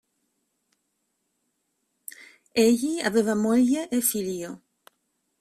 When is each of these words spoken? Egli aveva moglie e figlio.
Egli 2.65 2.95
aveva 3.07 3.35
moglie 3.35 3.87
e 3.87 3.99
figlio. 4.01 4.51